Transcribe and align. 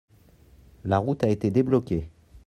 La 0.83 0.97
route 0.97 1.23
a 1.23 1.29
été 1.29 1.51
débloquée. 1.51 2.09